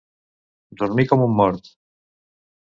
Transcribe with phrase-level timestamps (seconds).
[0.81, 1.71] Dormir com un mort.